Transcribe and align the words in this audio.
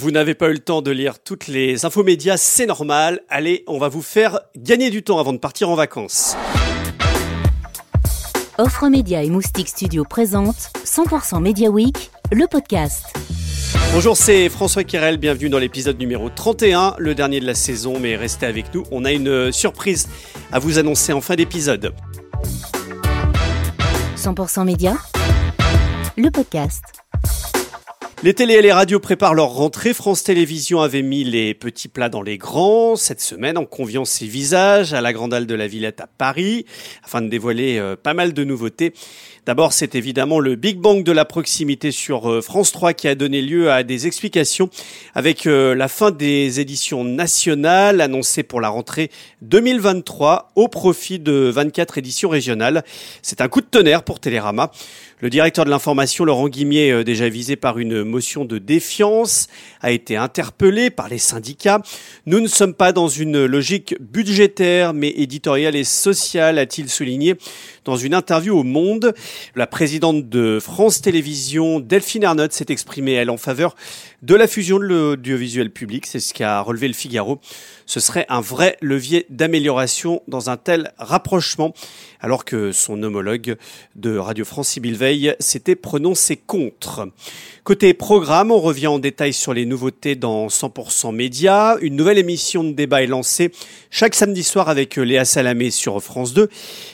Vous 0.00 0.10
n'avez 0.10 0.34
pas 0.34 0.48
eu 0.48 0.54
le 0.54 0.60
temps 0.60 0.80
de 0.80 0.90
lire 0.90 1.18
toutes 1.18 1.46
les 1.46 1.84
infos 1.84 2.02
médias, 2.02 2.38
c'est 2.38 2.64
normal. 2.64 3.20
Allez, 3.28 3.64
on 3.66 3.78
va 3.78 3.88
vous 3.88 4.00
faire 4.00 4.40
gagner 4.56 4.88
du 4.88 5.02
temps 5.02 5.18
avant 5.18 5.34
de 5.34 5.38
partir 5.38 5.68
en 5.68 5.74
vacances. 5.74 6.38
Offre 8.56 8.88
Média 8.88 9.22
et 9.22 9.28
Moustique 9.28 9.68
Studio 9.68 10.04
présente 10.08 10.70
100% 10.86 11.42
Media 11.42 11.68
Week, 11.68 12.10
le 12.32 12.46
podcast. 12.46 13.14
Bonjour, 13.92 14.16
c'est 14.16 14.48
François 14.48 14.84
Kirel, 14.84 15.18
bienvenue 15.18 15.50
dans 15.50 15.58
l'épisode 15.58 15.98
numéro 15.98 16.30
31, 16.30 16.94
le 16.96 17.14
dernier 17.14 17.40
de 17.40 17.46
la 17.46 17.54
saison, 17.54 18.00
mais 18.00 18.16
restez 18.16 18.46
avec 18.46 18.72
nous, 18.72 18.84
on 18.90 19.04
a 19.04 19.12
une 19.12 19.52
surprise 19.52 20.08
à 20.50 20.58
vous 20.60 20.78
annoncer 20.78 21.12
en 21.12 21.20
fin 21.20 21.36
d'épisode. 21.36 21.92
100% 24.16 24.64
Média, 24.64 24.96
le 26.16 26.30
podcast. 26.30 26.84
Les 28.22 28.34
télés 28.34 28.56
et 28.56 28.62
les 28.62 28.70
radios 28.70 29.00
préparent 29.00 29.32
leur 29.32 29.48
rentrée. 29.48 29.94
France 29.94 30.22
Télévisions 30.22 30.82
avait 30.82 31.00
mis 31.00 31.24
les 31.24 31.54
petits 31.54 31.88
plats 31.88 32.10
dans 32.10 32.20
les 32.20 32.36
grands 32.36 32.94
cette 32.94 33.22
semaine 33.22 33.56
en 33.56 33.64
conviant 33.64 34.04
ses 34.04 34.26
visages 34.26 34.92
à 34.92 35.00
la 35.00 35.14
Grande 35.14 35.32
Halle 35.32 35.46
de 35.46 35.54
la 35.54 35.66
Villette 35.66 36.02
à 36.02 36.06
Paris 36.06 36.66
afin 37.02 37.22
de 37.22 37.28
dévoiler 37.28 37.78
euh, 37.78 37.96
pas 37.96 38.12
mal 38.12 38.34
de 38.34 38.44
nouveautés. 38.44 38.92
D'abord, 39.50 39.72
c'est 39.72 39.96
évidemment 39.96 40.38
le 40.38 40.54
Big 40.54 40.78
Bang 40.78 41.02
de 41.02 41.10
la 41.10 41.24
proximité 41.24 41.90
sur 41.90 42.30
euh, 42.30 42.40
France 42.40 42.70
3 42.70 42.92
qui 42.92 43.08
a 43.08 43.16
donné 43.16 43.42
lieu 43.42 43.72
à 43.72 43.82
des 43.82 44.06
explications 44.06 44.70
avec 45.12 45.44
euh, 45.44 45.74
la 45.74 45.88
fin 45.88 46.12
des 46.12 46.60
éditions 46.60 47.02
nationales 47.02 48.00
annoncées 48.00 48.44
pour 48.44 48.60
la 48.60 48.68
rentrée 48.68 49.10
2023 49.42 50.52
au 50.54 50.68
profit 50.68 51.18
de 51.18 51.50
24 51.52 51.98
éditions 51.98 52.28
régionales. 52.28 52.84
C'est 53.22 53.40
un 53.40 53.48
coup 53.48 53.60
de 53.60 53.66
tonnerre 53.66 54.04
pour 54.04 54.20
Télérama. 54.20 54.70
Le 55.22 55.28
directeur 55.28 55.66
de 55.66 55.70
l'information, 55.70 56.24
Laurent 56.24 56.48
Guimier, 56.48 56.92
euh, 56.92 57.04
déjà 57.04 57.28
visé 57.28 57.54
par 57.54 57.78
une 57.78 58.04
motion 58.04 58.46
de 58.46 58.56
défiance, 58.56 59.48
a 59.82 59.90
été 59.90 60.16
interpellé 60.16 60.88
par 60.88 61.10
les 61.10 61.18
syndicats. 61.18 61.82
Nous 62.24 62.40
ne 62.40 62.46
sommes 62.46 62.72
pas 62.72 62.92
dans 62.92 63.08
une 63.08 63.44
logique 63.44 63.96
budgétaire, 64.00 64.94
mais 64.94 65.10
éditoriale 65.10 65.76
et 65.76 65.84
sociale, 65.84 66.58
a-t-il 66.58 66.88
souligné 66.88 67.34
dans 67.84 67.96
une 67.96 68.14
interview 68.14 68.58
au 68.58 68.62
Monde. 68.62 69.12
La 69.54 69.66
présidente 69.66 70.28
de 70.28 70.58
France 70.60 71.00
Télévisions, 71.00 71.80
Delphine 71.80 72.24
Arnott, 72.24 72.52
s'est 72.52 72.66
exprimée, 72.68 73.12
elle, 73.12 73.30
en 73.30 73.36
faveur 73.36 73.74
de 74.22 74.34
la 74.34 74.46
fusion 74.46 74.78
de 74.78 74.84
l'audiovisuel 74.84 75.70
public. 75.70 76.06
C'est 76.06 76.20
ce 76.20 76.34
qu'a 76.34 76.60
relevé 76.60 76.88
le 76.88 76.94
Figaro. 76.94 77.40
Ce 77.86 78.00
serait 78.00 78.26
un 78.28 78.40
vrai 78.40 78.76
levier 78.80 79.26
d'amélioration 79.30 80.22
dans 80.28 80.50
un 80.50 80.56
tel 80.56 80.92
rapprochement, 80.98 81.74
alors 82.20 82.44
que 82.44 82.70
son 82.70 83.02
homologue 83.02 83.56
de 83.96 84.16
Radio 84.16 84.44
France, 84.44 84.68
Sibyl 84.68 84.96
Veil, 84.96 85.34
s'était 85.40 85.74
prononcé 85.74 86.36
contre. 86.36 87.08
Côté 87.64 87.94
programme, 87.94 88.52
on 88.52 88.60
revient 88.60 88.86
en 88.86 88.98
détail 88.98 89.32
sur 89.32 89.54
les 89.54 89.66
nouveautés 89.66 90.14
dans 90.14 90.48
100% 90.48 91.14
Média. 91.14 91.76
Une 91.80 91.96
nouvelle 91.96 92.18
émission 92.18 92.62
de 92.62 92.72
débat 92.72 93.02
est 93.02 93.06
lancée 93.06 93.50
chaque 93.90 94.14
samedi 94.14 94.44
soir 94.44 94.68
avec 94.68 94.96
Léa 94.96 95.24
Salamé 95.24 95.70
sur 95.70 96.00
France 96.02 96.32
2, 96.32 96.48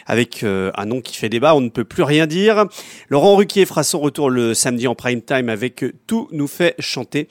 avec 0.06 0.42
euh, 0.42 0.70
un 0.77 0.86
nom 0.86 1.00
qui 1.00 1.17
fait 1.17 1.28
débat, 1.28 1.55
on 1.55 1.61
ne 1.61 1.69
peut 1.69 1.84
plus 1.84 2.02
rien 2.02 2.25
dire. 2.27 2.66
Laurent 3.08 3.36
Ruquier 3.36 3.66
fera 3.66 3.82
son 3.82 4.00
retour 4.00 4.30
le 4.30 4.55
samedi 4.55 4.86
en 4.86 4.94
prime 4.94 5.22
time 5.22 5.48
avec 5.48 5.84
Tout 6.06 6.28
nous 6.33 6.48
fait 6.48 6.74
chanter. 6.78 7.28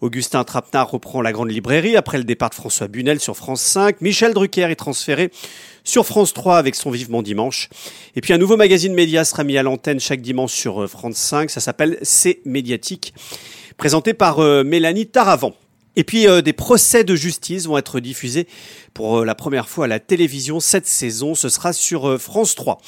Augustin 0.00 0.44
Trapenard 0.44 0.90
reprend 0.90 1.20
la 1.20 1.32
grande 1.32 1.50
librairie 1.50 1.96
après 1.96 2.16
le 2.16 2.24
départ 2.24 2.48
de 2.48 2.54
François 2.54 2.88
Bunel 2.88 3.20
sur 3.20 3.36
France 3.36 3.60
5. 3.60 4.00
Michel 4.00 4.32
Drucker 4.32 4.70
est 4.70 4.76
transféré 4.76 5.30
sur 5.84 6.06
France 6.06 6.32
3 6.32 6.56
avec 6.56 6.74
son 6.74 6.90
Vivement 6.90 7.22
Dimanche. 7.22 7.68
Et 8.16 8.22
puis 8.22 8.32
un 8.32 8.38
nouveau 8.38 8.56
magazine 8.56 8.94
média 8.94 9.24
sera 9.24 9.44
mis 9.44 9.58
à 9.58 9.62
l'antenne 9.62 10.00
chaque 10.00 10.22
dimanche 10.22 10.52
sur 10.52 10.82
euh, 10.82 10.86
France 10.86 11.16
5. 11.16 11.50
Ça 11.50 11.60
s'appelle 11.60 11.98
C'est 12.02 12.40
médiatique, 12.46 13.12
présenté 13.76 14.14
par 14.14 14.38
euh, 14.38 14.64
Mélanie 14.64 15.06
Taravant. 15.06 15.54
Et 15.96 16.04
puis 16.04 16.26
euh, 16.26 16.40
des 16.40 16.54
procès 16.54 17.04
de 17.04 17.14
justice 17.14 17.66
vont 17.66 17.76
être 17.76 18.00
diffusés 18.00 18.46
pour 18.94 19.24
la 19.24 19.34
première 19.34 19.68
fois 19.68 19.84
à 19.84 19.88
la 19.88 20.00
télévision 20.00 20.60
cette 20.60 20.86
saison. 20.86 21.34
Ce 21.34 21.50
sera 21.50 21.74
sur 21.74 22.18
France 22.18 22.54
3. 22.54 22.80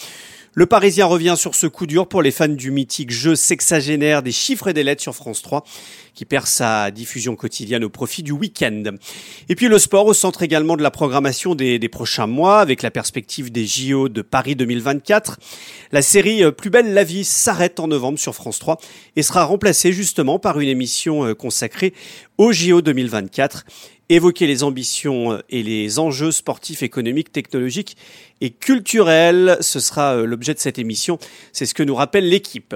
Le 0.55 0.67
Parisien 0.67 1.07
revient 1.07 1.35
sur 1.39 1.55
ce 1.55 1.67
coup 1.67 1.87
dur 1.87 2.07
pour 2.07 2.21
les 2.21 2.31
fans 2.31 2.47
du 2.47 2.71
mythique 2.71 3.11
jeu 3.11 3.35
sexagénaire 3.35 4.23
des 4.23 4.33
chiffres 4.33 4.69
et 4.69 4.75
des 4.75 4.83
lettres 4.83 5.01
sur 5.01 5.15
France 5.15 5.41
3, 5.41 5.65
qui 6.15 6.27
perd 6.27 6.47
sa 6.47 6.91
diffusion 6.91 7.37
quotidienne 7.37 7.85
au 7.85 7.89
profit 7.89 8.23
du 8.23 8.33
week-end. 8.33 8.83
Et 9.49 9.55
puis 9.55 9.69
le 9.69 9.79
sport 9.79 10.05
au 10.05 10.13
centre 10.13 10.43
également 10.43 10.77
de 10.77 10.83
la 10.83 10.91
programmation 10.91 11.55
des, 11.55 11.79
prochains 11.89 12.27
mois, 12.27 12.61
avec 12.61 12.83
la 12.83 12.91
perspective 12.91 13.51
des 13.51 13.65
JO 13.65 14.11
de 14.11 14.21
Paris 14.21 14.55
2024. 14.55 15.39
La 15.91 16.03
série 16.03 16.45
euh, 16.45 16.51
Plus 16.51 16.69
belle 16.69 16.93
la 16.93 17.05
vie 17.05 17.25
s'arrête 17.25 17.81
en 17.81 17.89
novembre 17.89 18.19
sur 18.19 18.35
France 18.35 18.59
3 18.59 18.79
et 19.17 19.23
sera 19.23 19.45
remplacée 19.45 19.95
justement 19.95 20.39
par 20.39 20.61
une 20.61 20.69
émission 20.69 21.25
euh, 21.25 21.35
consacrée 21.35 21.95
aux 22.37 22.53
JO 22.53 22.83
2024 22.83 23.65
évoquer 24.09 24.47
les 24.47 24.63
ambitions 24.63 25.41
et 25.51 25.63
les 25.63 25.99
enjeux 25.99 26.33
sportifs, 26.33 26.83
économiques, 26.83 27.33
technologiques 27.33 27.97
et 28.41 28.51
culturels. 28.51 29.57
Ce 29.61 29.81
sera 29.81 30.17
euh, 30.17 30.27
l'objet 30.27 30.55
de 30.55 30.59
cette 30.59 30.79
émission. 30.79 31.19
C'est 31.53 31.67
ce 31.67 31.75
que 31.75 31.83
nous 31.83 31.95
rappelle 31.95 32.29
l'équipe. 32.29 32.75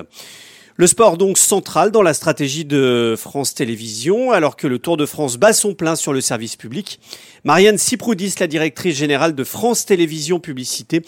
Le 0.79 0.87
sport 0.87 1.17
donc 1.17 1.39
central 1.39 1.91
dans 1.91 2.03
la 2.03 2.13
stratégie 2.13 2.67
de 2.67 3.15
France 3.17 3.55
Télévisions, 3.55 4.31
alors 4.31 4.57
que 4.57 4.67
le 4.67 4.79
Tour 4.79 4.99
de 4.99 5.07
France 5.07 5.39
bat 5.39 5.55
son 5.55 5.73
plein 5.73 5.97
sur 5.97 6.13
le 6.13 6.21
service 6.21 6.57
public. 6.57 7.01
Marianne 7.45 7.79
Siproudis, 7.79 8.35
la 8.41 8.47
directrice 8.47 8.95
générale 8.95 9.35
de 9.35 9.45
France 9.45 9.87
Télévisions 9.87 10.39
Publicité, 10.39 11.01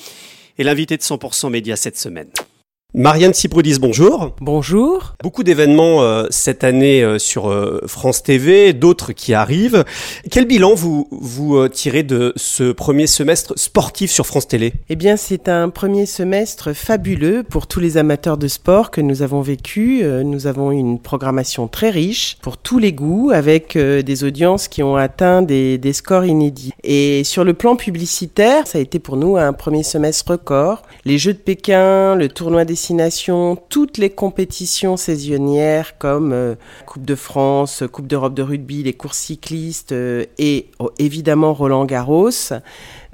est 0.59 0.65
l'invitée 0.65 0.97
de 0.97 1.03
100% 1.03 1.51
Média 1.51 1.77
cette 1.77 1.99
semaine. 1.99 2.31
Marianne 2.95 3.35
Ciproudis, 3.35 3.79
bonjour. 3.79 4.35
Bonjour. 4.41 5.15
Beaucoup 5.23 5.43
d'événements 5.43 6.01
euh, 6.01 6.25
cette 6.31 6.65
année 6.65 7.03
euh, 7.03 7.19
sur 7.19 7.51
euh, 7.51 7.83
France 7.87 8.23
TV, 8.23 8.73
d'autres 8.73 9.13
qui 9.13 9.35
arrivent. 9.35 9.85
Quel 10.31 10.47
bilan 10.47 10.73
vous 10.73 11.07
vous 11.11 11.69
tirez 11.69 12.03
de 12.03 12.33
ce 12.37 12.73
premier 12.73 13.07
semestre 13.07 13.53
sportif 13.59 14.11
sur 14.11 14.27
France 14.27 14.49
Télé? 14.49 14.73
Eh 14.89 14.97
bien, 14.97 15.19
c'est 15.19 15.51
un 15.51 15.69
premier 15.69 16.07
semestre 16.07 16.73
fabuleux 16.73 17.43
pour 17.43 17.67
tous 17.67 17.79
les 17.79 17.99
amateurs 17.99 18.39
de 18.39 18.49
sport 18.49 18.91
que 18.91 19.03
nous 19.03 19.21
avons 19.21 19.43
vécu. 19.43 20.03
nous 20.25 20.47
avons 20.47 20.73
une 20.73 20.99
programmation 20.99 21.69
très 21.69 21.91
riche 21.91 22.39
pour 22.41 22.57
tous 22.57 22.79
les 22.79 22.95
goûts, 22.95 23.31
avec 23.35 23.77
des 23.77 24.25
audiences 24.25 24.67
qui 24.67 24.83
ont 24.83 24.97
atteint 24.97 25.43
des, 25.43 25.77
des 25.77 25.93
scores 25.93 26.25
inédits. 26.25 26.73
Et 26.85 27.23
sur 27.25 27.45
le 27.45 27.53
plan 27.53 27.77
publicitaire, 27.77 28.67
ça 28.67 28.79
a 28.79 28.81
été 28.81 28.99
pour 28.99 29.19
nous 29.19 29.37
un 29.37 29.53
premier 29.53 29.83
semestre 29.83 30.33
record. 30.33 30.83
Les 31.05 31.19
Jeux 31.19 31.35
de 31.35 31.39
Pékin, 31.39 32.15
le 32.15 32.29
tournoi 32.29 32.65
des 32.65 32.78
toutes 33.69 33.99
les 33.99 34.11
compétitions 34.11 34.97
saisonnières 34.97 35.99
comme 35.99 36.33
euh, 36.33 36.55
Coupe 36.87 37.05
de 37.05 37.15
France, 37.15 37.83
Coupe 37.91 38.07
d'Europe 38.07 38.35
de 38.35 38.43
rugby, 38.43 38.83
les 38.83 38.93
courses 38.93 39.19
cyclistes 39.19 39.93
euh, 39.93 40.25
et 40.39 40.71
oh, 40.79 40.91
évidemment 40.99 41.53
Roland 41.53 41.85
Garros 41.85 42.31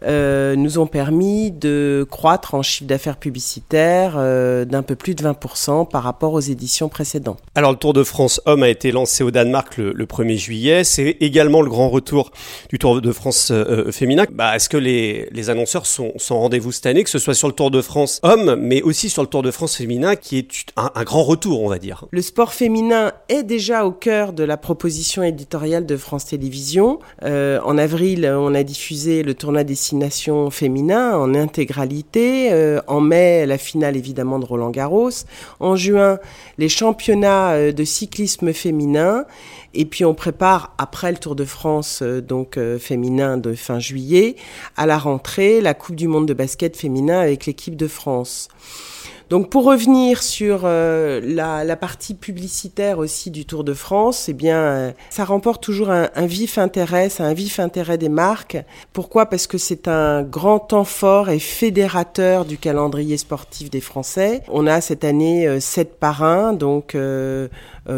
euh, 0.07 0.57
nous 0.57 0.79
ont 0.79 0.87
permis 0.87 1.51
de 1.51 2.07
croître 2.11 2.55
en 2.55 2.63
chiffre 2.63 2.89
d'affaires 2.89 3.17
publicitaire 3.17 4.15
euh, 4.17 4.65
d'un 4.65 4.83
peu 4.83 4.97
plus 4.97 5.15
de 5.15 5.23
20% 5.23 5.89
par 5.89 6.03
rapport 6.03 6.33
aux 6.33 6.41
éditions 6.41 6.89
précédentes. 6.89 7.39
Alors 7.55 7.73
le 7.73 7.79
Tour 7.79 7.93
de 7.93 8.03
France 8.03 8.41
Homme 8.47 8.63
a 8.63 8.69
été 8.69 8.93
lancé 8.93 9.25
au 9.25 9.31
Danemark 9.31 9.77
le, 9.77 10.07
1er 10.07 10.37
juillet. 10.37 10.85
C'est 10.85 11.17
également 11.21 11.63
le 11.63 11.71
grand 11.71 11.89
retour 11.89 12.31
du 12.69 12.79
Tour 12.79 13.01
de 13.01 13.13
France 13.13 13.51
euh, 13.51 13.91
féminin. 13.93 14.25
Bah, 14.31 14.57
Est-ce 14.57 14.69
que 14.69 14.77
les, 14.77 15.29
les 15.33 15.51
annonceurs 15.51 15.87
sont, 15.87 16.13
sont 16.17 16.39
rendez-vous 16.39 16.73
cette 16.73 16.87
année, 16.87 17.05
que 17.05 17.11
ce 17.11 17.19
soit 17.19 17.35
sur 17.35 17.49
le 17.49 17.55
Tour 17.55 17.71
de 17.71 17.81
France 17.81 18.21
Homme, 18.23 18.57
mais 18.61 18.83
aussi 18.83 19.09
sur 19.09 19.23
le 19.23 19.29
Tour 19.29 19.43
de 19.43 19.51
France 19.51 19.77
féminin, 19.77 20.17
qui 20.17 20.39
est 20.39 20.49
un, 20.77 20.91
un 20.95 21.05
grand 21.05 21.25
retour, 21.25 21.63
on 21.63 21.69
va 21.69 21.79
dire? 21.79 22.07
Le 22.11 22.23
sport 22.23 22.53
féminin 22.53 23.13
est 23.29 23.43
déjà 23.43 23.85
au 23.85 23.93
cœur 23.93 24.33
de 24.33 24.45
la 24.45 24.57
proposition 24.57 25.23
éditoriale 25.23 25.87
de 25.87 25.97
France 25.97 26.27
Télévisions. 26.27 26.99
en 27.23 27.79
avril, 27.79 28.27
on 28.27 28.55
a 28.55 28.63
diffusé 28.63 29.23
le 29.23 29.35
tournoi 29.35 29.65
des 29.65 29.75
Féminin 30.51 31.17
en 31.17 31.35
intégralité. 31.35 32.53
Euh, 32.53 32.81
en 32.87 33.01
mai, 33.01 33.47
la 33.47 33.59
finale 33.59 33.97
évidemment 33.97 34.39
de 34.39 34.45
Roland 34.45 34.71
Garros. 34.71 35.11
En 35.61 35.77
juin, 35.77 36.19
les 36.59 36.69
championnats 36.69 37.53
euh, 37.53 37.73
de 37.73 37.85
cyclisme 37.85 38.53
féminin. 38.53 39.25
Et 39.75 39.85
puis 39.85 40.05
on 40.05 40.15
prépare 40.15 40.75
après 40.79 41.11
le 41.11 41.19
Tour 41.19 41.35
de 41.35 41.45
France 41.45 42.01
euh, 42.03 42.21
donc 42.21 42.59
féminin 42.79 43.37
de 43.37 43.55
fin 43.55 43.79
juillet 43.79 44.37
à 44.77 44.87
la 44.87 44.99
rentrée 44.99 45.61
la 45.61 45.75
Coupe 45.75 45.97
du 45.97 46.09
monde 46.09 46.27
de 46.27 46.35
basket 46.35 46.77
féminin 46.77 47.21
avec 47.21 47.47
l'équipe 47.47 47.77
de 47.77 47.89
France. 47.89 48.49
Donc 49.31 49.51
pour 49.51 49.65
revenir 49.65 50.23
sur 50.23 50.63
euh, 50.65 51.21
la, 51.25 51.77
partie 51.77 52.15
publicitaire 52.15 52.99
aussi 52.99 53.31
du 53.31 53.47
Tour 53.47 53.65
de 53.65 53.75
France, 53.75 54.29
eh 54.29 54.33
bien 54.33 54.59
euh, 54.59 54.93
ça 55.11 55.25
remporte 55.25 55.63
toujours 55.63 55.91
un, 55.91 56.27
vif 56.27 56.59
intérêt, 56.59 57.09
c'est 57.09 57.23
un 57.23 57.33
vif 57.33 57.59
intérêt 57.59 57.99
des 57.99 58.09
marques. 58.09 58.59
Pourquoi? 58.93 59.27
Parce 59.27 59.47
que 59.47 59.59
c'est 59.59 59.89
un 59.89 60.23
grand 60.23 60.59
temps 60.59 60.85
fort 60.85 61.31
et 61.31 61.39
fédérateur 61.39 62.45
du 62.45 62.59
calendrier 62.59 63.17
sportif 63.17 63.71
des 63.71 63.81
Français. 63.81 64.43
On 64.49 64.67
a 64.67 64.81
cette 64.81 65.05
année 65.05 65.47
euh, 65.49 65.59
sept 65.59 65.99
parrains, 65.99 66.53
donc 66.53 66.97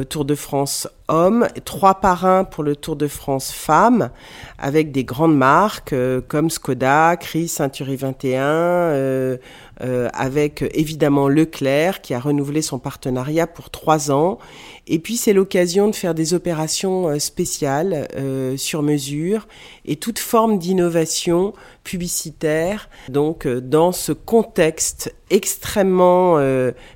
Tour 0.09 0.25
de 0.25 0.35
France 0.35 0.89
hommes, 1.09 1.47
trois 1.65 2.01
parrains 2.01 2.45
pour 2.45 2.65
le 2.65 2.75
Tour 2.75 2.97
de 2.97 3.07
France 3.07 3.53
femmes, 3.53 4.11
avec 4.59 4.91
des 4.91 5.05
grandes 5.05 5.37
marques 5.37 5.95
comme 6.27 6.51
Skoda, 6.51 7.17
Chris, 7.17 7.49
Century 7.49 7.97
21, 7.97 9.37
euh, 9.83 10.09
avec 10.15 10.65
évidemment 10.73 11.29
Leclerc 11.29 12.01
qui 12.01 12.15
a 12.15 12.21
renouvelé 12.21 12.63
son 12.63 12.79
partenariat 12.79 13.47
pour 13.47 13.69
trois 13.69 14.11
ans 14.11 14.39
Et 14.87 14.99
puis 14.99 15.19
c'est 15.19 15.35
l'occasion 15.35 15.89
de 15.89 15.95
faire 15.95 16.15
des 16.15 16.33
opérations 16.33 17.09
euh, 17.09 17.19
spéciales 17.19 18.09
euh, 18.17 18.57
sur 18.57 18.83
mesure 18.83 19.47
et 19.85 19.97
toute 19.97 20.19
forme 20.19 20.59
d'innovation 20.59 21.53
publicitaire. 21.85 22.89
Donc 23.11 23.47
euh, 23.47 23.61
dans 23.61 23.93
ce 23.93 24.13
contexte 24.13 25.15
extrêmement 25.29 26.39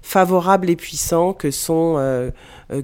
favorable 0.03 0.71
et 0.71 0.77
puissant 0.77 1.33
que 1.33 1.51
sont 1.51 1.97
euh, 1.99 2.31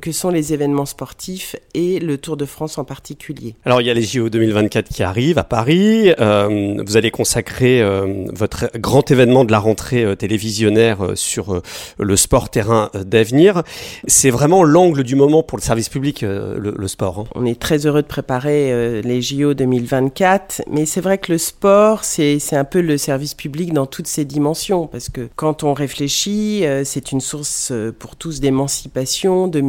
que 0.01 0.13
sont 0.13 0.31
les 0.31 0.53
événements 0.53 0.87
sportifs 0.87 1.57
et 1.75 2.01
le 2.01 2.19
Tour 2.19 2.37
de 2.37 2.45
France 2.45 2.79
en 2.79 2.85
particulier. 2.85 3.55
Alors 3.65 3.81
il 3.81 3.87
y 3.87 3.91
a 3.91 3.95
les 3.95 4.03
JO 4.03 4.29
2024 4.29 4.89
qui 4.89 5.03
arrivent 5.03 5.39
à 5.39 5.45
Paris. 5.45 6.13
Euh, 6.19 6.83
vous 6.85 6.97
allez 6.97 7.11
consacrer 7.11 7.81
euh, 7.81 8.25
votre 8.33 8.71
grand 8.77 9.11
événement 9.11 9.45
de 9.45 9.53
la 9.53 9.59
rentrée 9.59 10.17
télévisionnaire 10.17 11.13
sur 11.15 11.63
le 11.99 12.17
sport 12.17 12.51
terrain 12.51 12.91
d'avenir. 12.95 13.63
C'est 14.07 14.31
vraiment 14.31 14.65
l'angle 14.65 15.03
du 15.03 15.15
moment 15.15 15.43
pour 15.43 15.59
le 15.59 15.63
service 15.63 15.89
public, 15.89 16.23
le, 16.23 16.89
sport. 16.89 17.21
Hein. 17.21 17.25
On 17.35 17.47
est 17.47 17.61
très 17.61 17.87
heureux 17.87 18.03
de 18.03 18.07
préparer 18.07 19.03
les 19.03 19.23
JO 19.23 19.55
2024, 19.55 20.63
mais 20.71 20.87
c'est 20.87 21.01
vrai 21.01 21.19
que 21.19 21.33
le 21.33 21.39
sport, 21.39 22.05
c'est 22.05 22.39
un 22.53 22.65
peu 22.65 22.81
le 22.81 22.99
service 22.99 23.35
public 23.35 23.73
dans 23.73 23.87
toutes 23.87 24.07
ses 24.07 24.25
dimensions, 24.25 24.87
parce 24.87 25.09
que 25.09 25.29
quand 25.37 25.65
on 25.65 25.75
réfléchit, 25.75 26.65
c'est 26.85 27.13
une 27.13 27.21
source 27.21 27.73
pour 27.99 28.17
tous 28.17 28.41
d'émancipation, 28.41 29.49
de 29.49 29.61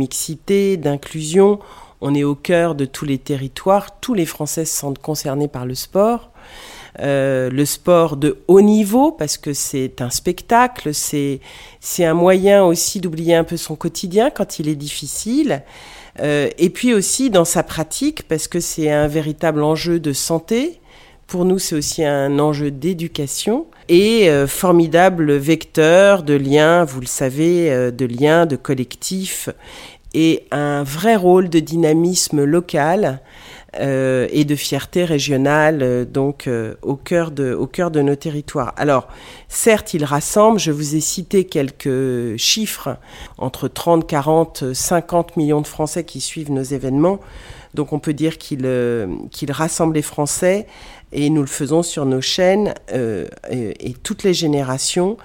d'inclusion. 0.78 1.60
On 2.02 2.14
est 2.14 2.24
au 2.24 2.36
cœur 2.36 2.76
de 2.76 2.86
tous 2.86 3.06
les 3.06 3.18
territoires. 3.18 4.00
Tous 4.00 4.14
les 4.14 4.26
Français 4.26 4.66
se 4.66 4.76
sentent 4.76 5.00
concernés 5.00 5.48
par 5.48 5.66
le 5.66 5.76
sport. 5.76 6.32
Euh, 7.00 7.52
le 7.52 7.66
sport 7.66 8.18
de 8.18 8.40
haut 8.48 8.62
niveau 8.62 9.12
parce 9.12 9.38
que 9.38 9.54
c'est 9.54 10.02
un 10.02 10.10
spectacle, 10.10 10.96
c'est 10.96 11.42
c'est 11.80 12.06
un 12.06 12.16
moyen 12.16 12.64
aussi 12.64 13.00
d'oublier 13.00 13.36
un 13.36 13.44
peu 13.44 13.56
son 13.56 13.76
quotidien 13.76 14.32
quand 14.32 14.58
il 14.60 14.68
est 14.68 14.76
difficile. 14.76 15.64
Euh, 16.20 16.50
et 16.58 16.72
puis 16.72 16.96
aussi 16.96 17.30
dans 17.30 17.46
sa 17.46 17.62
pratique 17.62 18.28
parce 18.28 18.48
que 18.48 18.60
c'est 18.60 18.90
un 18.90 19.08
véritable 19.08 19.62
enjeu 19.62 20.00
de 20.00 20.14
santé. 20.14 20.80
Pour 21.28 21.44
nous, 21.44 21.60
c'est 21.60 21.76
aussi 21.76 22.06
un 22.06 22.40
enjeu 22.40 22.72
d'éducation 22.72 23.68
et 23.90 24.30
euh, 24.30 24.48
formidable 24.48 25.34
vecteur 25.34 26.24
de 26.24 26.34
liens, 26.34 26.86
vous 26.86 27.02
le 27.02 27.06
savez, 27.06 27.92
de 27.92 28.06
liens, 28.06 28.46
de 28.46 28.56
collectifs 28.56 29.50
et 30.18 30.46
un 30.50 30.82
vrai 30.82 31.16
rôle 31.16 31.48
de 31.48 31.60
dynamisme 31.60 32.44
local 32.44 33.22
euh, 33.80 34.28
et 34.32 34.46
de 34.46 34.56
fierté 34.56 35.06
régionale, 35.06 35.84
euh, 35.84 36.06
donc 36.06 36.48
euh, 36.48 36.74
au, 36.82 36.96
cœur 36.96 37.30
de, 37.30 37.54
au 37.54 37.68
cœur 37.68 37.92
de 37.92 38.02
nos 38.02 38.16
territoires. 38.16 38.74
Alors, 38.78 39.10
certes, 39.48 39.94
il 39.94 40.04
rassemble, 40.04 40.58
je 40.58 40.72
vous 40.72 40.96
ai 40.96 41.02
cité 41.02 41.46
quelques 41.46 42.36
chiffres, 42.38 42.98
entre 43.38 43.68
30, 43.68 44.08
40, 44.08 44.74
50 44.74 45.38
millions 45.38 45.62
de 45.62 45.68
Français 45.68 46.04
qui 46.04 46.20
suivent 46.20 46.52
nos 46.52 46.64
événements, 46.64 47.20
donc 47.76 47.94
on 47.94 48.00
peut 48.00 48.14
dire 48.14 48.40
qu'il 48.40 48.68
qu'il 49.30 49.52
rassemble 49.52 49.94
les 49.94 50.02
Français, 50.02 50.66
et 51.12 51.30
nous 51.30 51.42
le 51.42 51.48
faisons 51.48 51.84
sur 51.84 52.08
nos 52.08 52.22
chaînes 52.22 52.74
et, 52.92 53.90
et 53.90 53.94
toutes 53.94 54.24
les 54.24 54.34
générations. 54.34 55.18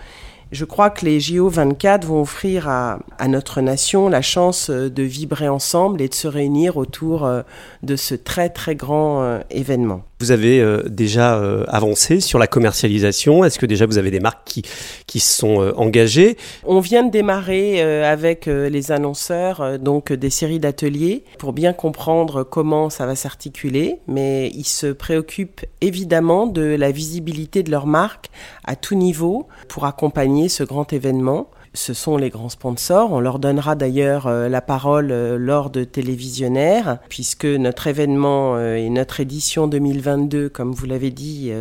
Je 0.52 0.66
crois 0.66 0.90
que 0.90 1.06
les 1.06 1.19
JO 1.19 1.49
24 1.49 2.06
vont 2.06 2.20
offrir 2.20 2.69
à, 2.69 2.99
notre 3.26 3.62
nation 3.62 4.10
la 4.10 4.20
chance 4.20 4.69
euh, 4.69 4.90
de 4.90 5.02
vibrer 5.02 5.49
ensemble 5.49 6.02
et 6.02 6.08
de 6.08 6.14
se 6.14 6.28
réunir 6.28 6.76
autour 6.76 7.25
euh, 7.25 7.40
de 7.82 7.96
ce 7.96 8.14
très 8.14 8.50
très 8.50 8.76
grand 8.76 9.22
euh, 9.22 9.40
événement. 9.49 10.04
Vous 10.22 10.30
avez 10.30 10.64
déjà 10.86 11.34
avancé 11.66 12.20
sur 12.20 12.38
la 12.38 12.46
commercialisation? 12.46 13.44
Est-ce 13.44 13.58
que 13.58 13.66
déjà 13.66 13.86
vous 13.86 13.98
avez 13.98 14.12
des 14.12 14.20
marques 14.20 14.44
qui, 14.44 14.62
qui 15.08 15.19
se 15.19 15.36
sont 15.36 15.72
engagées? 15.76 16.36
On 16.62 16.78
vient 16.78 17.02
de 17.02 17.10
démarrer 17.10 17.82
avec 18.04 18.46
les 18.46 18.92
annonceurs 18.92 19.80
donc 19.80 20.12
des 20.12 20.30
séries 20.30 20.60
d'ateliers 20.60 21.24
pour 21.38 21.52
bien 21.52 21.72
comprendre 21.72 22.44
comment 22.44 22.88
ça 22.88 23.04
va 23.04 23.16
s'articuler, 23.16 23.98
mais 24.06 24.52
ils 24.54 24.62
se 24.62 24.86
préoccupent 24.86 25.66
évidemment 25.80 26.46
de 26.46 26.62
la 26.62 26.92
visibilité 26.92 27.64
de 27.64 27.72
leur 27.72 27.88
marque 27.88 28.30
à 28.62 28.76
tout 28.76 28.94
niveau 28.94 29.48
pour 29.66 29.86
accompagner 29.86 30.48
ce 30.48 30.62
grand 30.62 30.92
événement. 30.92 31.50
Ce 31.74 31.94
sont 31.94 32.19
les 32.19 32.28
grands 32.28 32.50
sponsors. 32.50 33.12
On 33.12 33.20
leur 33.20 33.38
donnera 33.38 33.74
d'ailleurs 33.74 34.26
euh, 34.26 34.48
la 34.48 34.60
parole 34.60 35.10
euh, 35.10 35.38
lors 35.38 35.70
de 35.70 35.84
télévisionnaires, 35.84 36.98
puisque 37.08 37.46
notre 37.46 37.86
événement 37.86 38.56
euh, 38.56 38.76
et 38.76 38.90
notre 38.90 39.20
édition 39.20 39.69
2022, 39.69 40.50
comme 40.50 40.72
vous 40.72 40.84
l'avez 40.84 41.10
dit, 41.10 41.52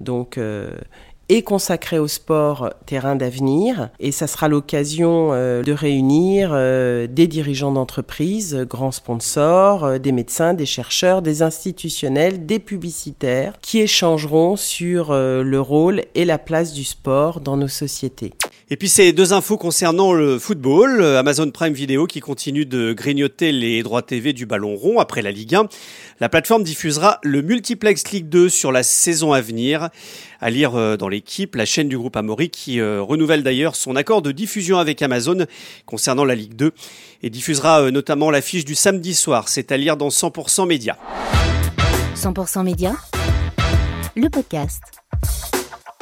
donc 0.00 0.38
est 1.28 1.42
consacré 1.42 1.98
au 1.98 2.08
sport 2.08 2.70
terrain 2.86 3.16
d'avenir 3.16 3.90
et 3.98 4.12
ça 4.12 4.26
sera 4.26 4.48
l'occasion 4.48 5.30
de 5.30 5.72
réunir 5.72 6.52
des 6.52 7.26
dirigeants 7.26 7.72
d'entreprise, 7.72 8.56
grands 8.68 8.92
sponsors, 8.92 9.98
des 9.98 10.12
médecins, 10.12 10.54
des 10.54 10.66
chercheurs, 10.66 11.22
des 11.22 11.42
institutionnels, 11.42 12.46
des 12.46 12.58
publicitaires 12.58 13.54
qui 13.60 13.80
échangeront 13.80 14.56
sur 14.56 15.12
le 15.12 15.60
rôle 15.60 16.02
et 16.14 16.24
la 16.24 16.38
place 16.38 16.72
du 16.72 16.84
sport 16.84 17.40
dans 17.40 17.56
nos 17.56 17.68
sociétés. 17.68 18.32
Et 18.68 18.76
puis 18.76 18.88
ces 18.88 19.12
deux 19.12 19.32
infos 19.32 19.56
concernant 19.56 20.12
le 20.12 20.40
football, 20.40 21.00
Amazon 21.00 21.48
Prime 21.52 21.72
Video 21.72 22.08
qui 22.08 22.18
continue 22.18 22.66
de 22.66 22.92
grignoter 22.92 23.52
les 23.52 23.84
droits 23.84 24.02
TV 24.02 24.32
du 24.32 24.44
ballon 24.44 24.74
rond 24.74 24.98
après 24.98 25.22
la 25.22 25.30
Ligue 25.30 25.54
1. 25.54 25.68
La 26.18 26.28
plateforme 26.28 26.64
diffusera 26.64 27.20
le 27.22 27.42
multiplex 27.42 28.10
Ligue 28.10 28.28
2 28.28 28.48
sur 28.48 28.72
la 28.72 28.82
saison 28.82 29.32
à 29.32 29.40
venir. 29.40 29.90
À 30.40 30.50
lire 30.50 30.74
euh, 30.74 30.96
dans 30.96 31.08
l'équipe, 31.08 31.54
la 31.54 31.64
chaîne 31.64 31.88
du 31.88 31.96
groupe 31.96 32.16
Amaury 32.16 32.50
qui 32.50 32.80
euh, 32.80 33.00
renouvelle 33.02 33.44
d'ailleurs 33.44 33.76
son 33.76 33.94
accord 33.94 34.20
de 34.20 34.32
diffusion 34.32 34.78
avec 34.78 35.00
Amazon 35.00 35.46
concernant 35.84 36.24
la 36.24 36.34
Ligue 36.34 36.56
2 36.56 36.72
et 37.22 37.30
diffusera 37.30 37.82
euh, 37.82 37.90
notamment 37.92 38.32
l'affiche 38.32 38.64
du 38.64 38.74
samedi 38.74 39.14
soir. 39.14 39.48
C'est 39.48 39.70
à 39.70 39.76
lire 39.76 39.96
dans 39.96 40.08
100% 40.08 40.66
Média. 40.66 40.98
100% 42.16 42.64
Média, 42.64 42.96
le 44.16 44.28
podcast. 44.28 44.82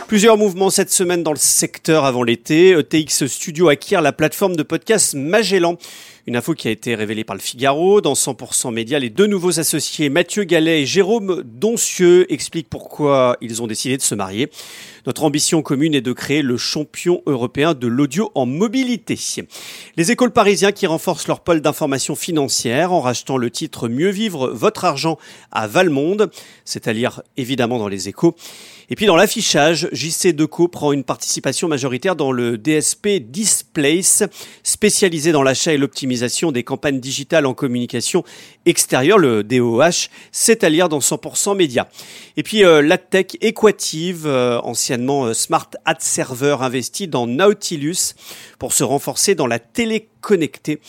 Plusieurs 0.07 0.37
mouvements 0.37 0.69
cette 0.69 0.91
semaine 0.91 1.23
dans 1.23 1.33
le 1.33 1.39
secteur 1.39 2.05
avant 2.05 2.23
l'été. 2.23 2.71
ETX 2.73 3.27
Studio 3.27 3.69
acquiert 3.69 4.03
la 4.03 4.13
plateforme 4.13 4.55
de 4.55 4.63
podcast 4.63 5.15
Magellan. 5.15 5.79
Une 6.27 6.37
info 6.37 6.55
qui 6.55 6.69
a 6.69 6.71
été 6.71 6.95
révélée 6.95 7.23
par 7.23 7.37
le 7.37 7.43
Figaro. 7.43 8.01
Dans 8.01 8.15
100% 8.15 8.73
Média, 8.73 8.99
les 8.99 9.11
deux 9.11 9.27
nouveaux 9.27 9.61
associés, 9.61 10.09
Mathieu 10.09 10.45
Gallet 10.45 10.81
et 10.81 10.87
Jérôme 10.87 11.43
Doncieux, 11.45 12.33
expliquent 12.33 12.71
pourquoi 12.71 13.37
ils 13.43 13.61
ont 13.61 13.67
décidé 13.67 13.99
de 13.99 14.03
se 14.03 14.15
marier. 14.15 14.49
Notre 15.07 15.25
ambition 15.25 15.61
commune 15.61 15.95
est 15.95 16.01
de 16.01 16.15
créer 16.15 16.41
le 16.41 16.57
champion 16.57 17.21
européen 17.27 17.75
de 17.75 17.87
l'audio 17.87 18.33
en 18.35 18.47
mobilité. 18.47 19.19
Les 19.97 20.13
écoles 20.13 20.31
parisiens 20.31 20.73
qui 20.73 20.87
renforcent 20.87 21.29
leur 21.29 21.41
pôle 21.41 21.61
d'information 21.61 22.15
financière 22.15 22.95
en 22.95 23.03
rachetant 23.03 23.37
le 23.37 23.51
titre 23.51 23.89
Mieux 23.89 24.09
vivre 24.09 24.49
votre 24.49 24.87
argent 24.87 25.19
à 25.53 25.67
Valmonde, 25.67 26.31
c'est 26.65 26.89
à 26.89 26.95
lire 26.95 27.23
évidemment 27.37 27.79
dans 27.79 27.89
les 27.89 28.09
échos. 28.09 28.35
Et 28.89 28.97
puis 28.97 29.07
dans 29.07 29.17
l'affichage, 29.17 29.89
JC 29.93 30.35
Deco 30.35 30.69
prend 30.69 30.93
une 30.93 31.05
participation 31.05 31.69
majoritaire 31.69 32.17
dans 32.17 32.33
le 32.33 32.57
DSP 32.59 33.19
Displace, 33.21 34.23
spécialisé 34.63 35.33
dans 35.33 35.43
l'achat 35.43 35.73
et 35.73 35.79
l'optimisation 35.79 36.14
des 36.53 36.63
campagnes 36.65 37.01
digitales 37.01 37.47
en 37.47 37.55
communication 37.55 38.25
extérieure, 38.67 39.19
le 39.19 39.43
DOH, 39.43 40.09
c'est 40.33 40.65
à 40.65 40.69
lire 40.69 40.89
dans 40.89 40.99
100% 40.99 41.57
Média. 41.57 41.89
Et 42.37 42.43
puis 42.43 42.65
euh, 42.65 42.83
l'AdTech 42.83 43.39
Equative, 43.41 44.27
euh, 44.27 44.59
anciennement 44.61 45.27
euh, 45.27 45.35
Smart 45.35 45.69
Ad 45.85 46.01
Server, 46.01 46.57
investi 46.61 47.09
dans 47.09 47.27
Nautilus 47.27 48.15
pour 48.59 48.73
se 48.73 48.85
renforcer 48.85 49.35
dans 49.35 49.47
la 49.47 49.59
télé 49.59 50.09
connectée. 50.21 50.81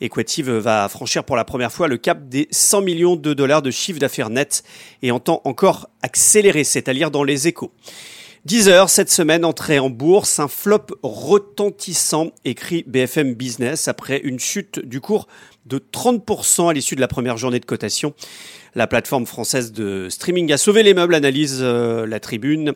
Equative 0.00 0.50
va 0.50 0.88
franchir 0.88 1.24
pour 1.24 1.36
la 1.36 1.44
première 1.44 1.72
fois 1.72 1.88
le 1.88 1.96
cap 1.96 2.28
des 2.28 2.48
100 2.50 2.82
millions 2.82 3.16
de 3.16 3.32
dollars 3.32 3.62
de 3.62 3.70
chiffre 3.70 3.98
d'affaires 3.98 4.30
net 4.30 4.64
et 5.02 5.10
entend 5.10 5.40
encore 5.44 5.88
accélérer, 6.02 6.64
c'est-à-dire 6.64 7.10
dans 7.10 7.24
les 7.24 7.48
échos. 7.48 7.72
10 8.44 8.68
heures 8.68 8.90
cette 8.90 9.10
semaine, 9.10 9.42
entrée 9.42 9.78
en 9.78 9.88
bourse, 9.88 10.38
un 10.38 10.48
flop 10.48 10.84
retentissant, 11.02 12.30
écrit 12.44 12.84
BFM 12.86 13.32
Business, 13.32 13.88
après 13.88 14.18
une 14.18 14.38
chute 14.38 14.80
du 14.80 15.00
cours 15.00 15.28
de 15.64 15.78
30% 15.78 16.68
à 16.68 16.74
l'issue 16.74 16.94
de 16.94 17.00
la 17.00 17.08
première 17.08 17.38
journée 17.38 17.58
de 17.58 17.64
cotation. 17.64 18.12
La 18.74 18.86
plateforme 18.86 19.24
française 19.24 19.72
de 19.72 20.10
streaming 20.10 20.52
a 20.52 20.58
sauvé 20.58 20.82
les 20.82 20.92
meubles, 20.92 21.14
analyse 21.14 21.60
euh, 21.62 22.06
la 22.06 22.20
tribune, 22.20 22.74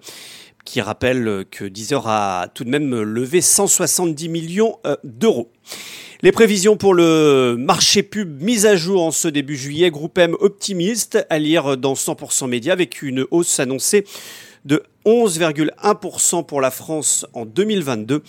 qui 0.65 0.81
rappelle 0.81 1.45
que 1.51 1.67
Deezer 1.67 2.09
a 2.09 2.49
tout 2.55 2.65
de 2.65 2.71
même 2.71 3.03
levé 3.03 3.43
170 3.43 4.31
millions 4.31 4.79
euh, 4.87 4.97
d'euros. 5.05 5.53
Les 6.23 6.33
prévisions 6.33 6.79
pour 6.79 6.95
le 6.95 7.57
marché 7.59 8.03
pub 8.03 8.43
mise 8.43 8.65
à 8.65 8.75
jour 8.75 9.03
en 9.05 9.11
ce 9.11 9.29
début 9.29 9.57
juillet, 9.57 9.91
groupe 9.91 10.17
M 10.17 10.35
optimiste 10.41 11.27
à 11.29 11.39
lire 11.39 11.77
dans 11.77 11.93
100% 11.93 12.49
médias 12.49 12.73
avec 12.73 13.03
une 13.03 13.27
hausse 13.31 13.61
annoncée 13.61 14.07
de 14.69 14.85
11,1% 15.07 16.45
pour 16.45 16.61
la 16.61 16.71
France 16.71 17.27
en 17.33 17.47
2022. 17.47 18.23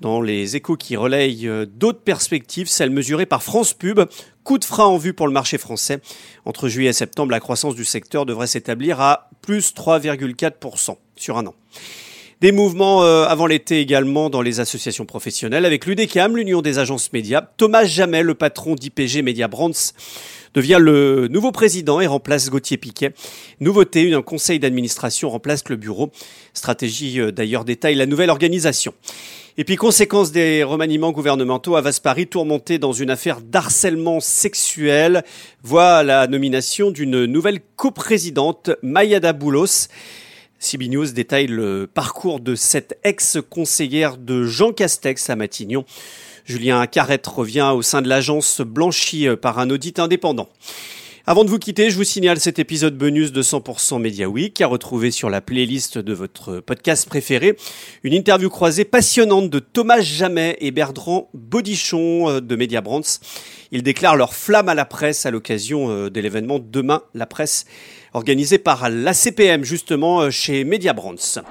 Dans 0.00 0.20
les 0.20 0.56
échos 0.56 0.76
qui 0.76 0.96
relayent 0.96 1.48
euh, 1.48 1.64
d'autres 1.64 2.00
perspectives, 2.00 2.68
celles 2.68 2.90
mesurées 2.90 3.24
par 3.24 3.42
France 3.42 3.72
Pub, 3.72 4.00
coup 4.44 4.58
de 4.58 4.64
frein 4.64 4.84
en 4.84 4.98
vue 4.98 5.14
pour 5.14 5.26
le 5.26 5.32
marché 5.32 5.56
français. 5.56 6.00
Entre 6.44 6.68
juillet 6.68 6.90
et 6.90 6.92
septembre, 6.92 7.30
la 7.30 7.40
croissance 7.40 7.74
du 7.74 7.84
secteur 7.84 8.26
devrait 8.26 8.48
s'établir 8.48 9.00
à 9.00 9.30
plus 9.40 9.72
3,4% 9.72 10.96
sur 11.14 11.38
un 11.38 11.46
an. 11.46 11.54
Des 12.42 12.52
mouvements 12.52 13.02
euh, 13.02 13.24
avant 13.24 13.46
l'été 13.46 13.80
également 13.80 14.28
dans 14.28 14.42
les 14.42 14.60
associations 14.60 15.06
professionnelles 15.06 15.64
avec 15.64 15.86
l'UDECAM, 15.86 16.36
l'Union 16.36 16.60
des 16.60 16.78
agences 16.78 17.10
médias. 17.14 17.40
Thomas 17.56 17.84
Jamais, 17.84 18.22
le 18.22 18.34
patron 18.34 18.74
d'IPG 18.74 19.22
Media 19.22 19.48
Brands, 19.48 19.94
devient 20.52 20.76
le 20.78 21.28
nouveau 21.28 21.50
président 21.50 21.98
et 21.98 22.06
remplace 22.06 22.50
Gauthier 22.50 22.76
Piquet. 22.76 23.14
Nouveauté, 23.60 24.12
un 24.12 24.20
conseil 24.20 24.58
d'administration 24.58 25.30
remplace 25.30 25.66
le 25.70 25.76
bureau. 25.76 26.10
Stratégie 26.52 27.20
euh, 27.20 27.32
d'ailleurs 27.32 27.64
détaille 27.64 27.94
la 27.94 28.04
nouvelle 28.04 28.28
organisation. 28.28 28.92
Et 29.56 29.64
puis, 29.64 29.76
conséquence 29.76 30.30
des 30.30 30.62
remaniements 30.62 31.12
gouvernementaux, 31.12 31.78
Paris, 32.02 32.26
tourmenté 32.26 32.78
dans 32.78 32.92
une 32.92 33.08
affaire 33.08 33.40
d'harcèlement 33.40 34.20
sexuel, 34.20 35.24
voit 35.62 36.02
la 36.02 36.26
nomination 36.26 36.90
d'une 36.90 37.24
nouvelle 37.24 37.60
coprésidente, 37.76 38.72
Mayada 38.82 39.32
Boulos. 39.32 39.88
CB 40.58 40.88
News 40.88 41.06
détaille 41.12 41.46
le 41.46 41.86
parcours 41.86 42.40
de 42.40 42.54
cette 42.54 42.98
ex-conseillère 43.04 44.16
de 44.16 44.44
Jean 44.44 44.72
Castex 44.72 45.30
à 45.30 45.36
Matignon. 45.36 45.84
Julien 46.44 46.86
Carrette 46.86 47.26
revient 47.26 47.72
au 47.74 47.82
sein 47.82 48.02
de 48.02 48.08
l'agence 48.08 48.60
blanchie 48.60 49.26
par 49.40 49.58
un 49.58 49.70
audit 49.70 49.98
indépendant. 49.98 50.48
Avant 51.28 51.42
de 51.42 51.50
vous 51.50 51.58
quitter, 51.58 51.90
je 51.90 51.96
vous 51.96 52.04
signale 52.04 52.38
cet 52.38 52.60
épisode 52.60 52.96
bonus 52.96 53.32
de 53.32 53.42
100% 53.42 54.00
Media 54.00 54.28
Week 54.28 54.60
à 54.60 54.68
retrouver 54.68 55.10
sur 55.10 55.28
la 55.28 55.40
playlist 55.40 55.98
de 55.98 56.12
votre 56.12 56.60
podcast 56.60 57.08
préféré. 57.08 57.56
Une 58.04 58.12
interview 58.12 58.48
croisée 58.48 58.84
passionnante 58.84 59.50
de 59.50 59.58
Thomas 59.58 60.00
Jamet 60.00 60.56
et 60.60 60.70
Bertrand 60.70 61.28
Bodichon 61.34 62.30
euh, 62.30 62.40
de 62.40 62.54
Media 62.54 62.80
Brands. 62.80 63.18
Ils 63.72 63.82
déclarent 63.82 64.14
leur 64.14 64.34
flamme 64.34 64.68
à 64.68 64.76
la 64.76 64.84
presse 64.84 65.26
à 65.26 65.32
l'occasion 65.32 65.90
euh, 65.90 66.10
de 66.10 66.20
l'événement 66.20 66.60
Demain 66.60 67.02
la 67.12 67.26
presse 67.26 67.66
organisé 68.16 68.56
par 68.56 68.88
l'ACPM 68.88 69.62
justement 69.62 70.22
euh, 70.22 70.30
chez 70.30 70.64
Media 70.64 70.94
Brands. 70.94 71.42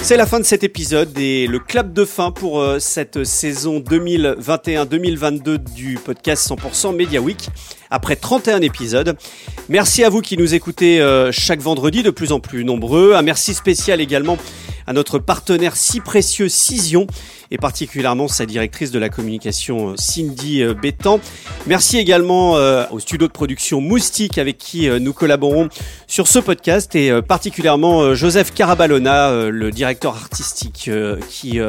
C'est 0.00 0.16
la 0.16 0.24
fin 0.24 0.38
de 0.38 0.44
cet 0.44 0.64
épisode 0.64 1.18
et 1.18 1.46
le 1.46 1.58
clap 1.58 1.92
de 1.92 2.04
fin 2.04 2.30
pour 2.30 2.60
euh, 2.60 2.78
cette 2.78 3.24
saison 3.24 3.80
2021-2022 3.80 5.58
du 5.74 5.98
podcast 6.02 6.48
100% 6.48 6.96
Media 6.96 7.20
Week. 7.20 7.48
Après 7.90 8.16
31 8.16 8.62
épisodes. 8.62 9.16
Merci 9.68 10.02
à 10.02 10.08
vous 10.08 10.22
qui 10.22 10.36
nous 10.38 10.54
écoutez 10.54 11.00
euh, 11.00 11.30
chaque 11.30 11.60
vendredi 11.60 12.02
de 12.02 12.10
plus 12.10 12.32
en 12.32 12.40
plus 12.40 12.64
nombreux. 12.64 13.12
Un 13.14 13.22
merci 13.22 13.52
spécial 13.52 14.00
également 14.00 14.38
à 14.86 14.92
notre 14.92 15.18
partenaire 15.18 15.76
si 15.76 16.00
précieux 16.00 16.48
Cision 16.48 17.06
et 17.50 17.58
particulièrement 17.58 18.28
sa 18.28 18.46
directrice 18.46 18.90
de 18.90 18.98
la 18.98 19.08
communication 19.08 19.94
Cindy 19.96 20.62
euh, 20.62 20.74
Bétan. 20.74 21.20
Merci 21.66 21.98
également 21.98 22.56
euh, 22.56 22.84
au 22.90 22.98
studio 22.98 23.26
de 23.26 23.32
production 23.32 23.80
Moustique 23.80 24.38
avec 24.38 24.58
qui 24.58 24.88
euh, 24.88 24.98
nous 24.98 25.12
collaborons 25.12 25.68
sur 26.06 26.28
ce 26.28 26.38
podcast 26.38 26.94
et 26.94 27.10
particulièrement 27.22 28.14
Joseph 28.14 28.54
Carabalona, 28.54 29.48
le 29.50 29.70
directeur 29.70 30.14
artistique 30.14 30.90
qui 31.28 31.60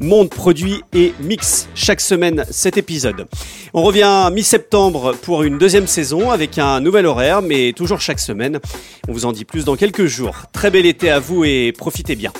monte, 0.00 0.30
produit 0.30 0.82
et 0.92 1.14
mixe 1.20 1.68
chaque 1.74 2.00
semaine 2.00 2.44
cet 2.50 2.76
épisode. 2.76 3.26
On 3.74 3.82
revient 3.82 4.30
mi-septembre 4.32 5.14
pour 5.22 5.42
une 5.42 5.58
deuxième 5.58 5.86
saison 5.86 6.30
avec 6.30 6.58
un 6.58 6.80
nouvel 6.80 7.06
horaire 7.06 7.42
mais 7.42 7.72
toujours 7.72 8.00
chaque 8.00 8.20
semaine. 8.20 8.60
On 9.08 9.12
vous 9.12 9.24
en 9.24 9.32
dit 9.32 9.44
plus 9.44 9.64
dans 9.64 9.76
quelques 9.76 10.06
jours. 10.06 10.42
Très 10.52 10.70
bel 10.70 10.86
été 10.86 11.10
à 11.10 11.18
vous 11.18 11.44
et 11.44 11.72
profitez 11.76 12.16
bien. 12.16 12.32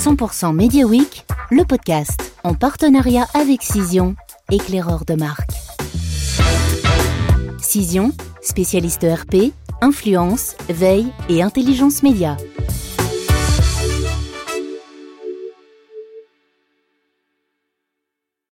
100% 0.00 0.54
Media 0.54 0.86
Week, 0.86 1.26
le 1.50 1.62
podcast 1.66 2.32
en 2.42 2.54
partenariat 2.54 3.26
avec 3.34 3.62
Cision, 3.62 4.16
éclaireur 4.50 5.04
de 5.04 5.12
marque. 5.12 5.50
Cision, 7.60 8.10
spécialiste 8.40 9.04
RP, 9.04 9.52
influence, 9.82 10.56
veille 10.70 11.12
et 11.28 11.42
intelligence 11.42 12.02
média. 12.02 12.38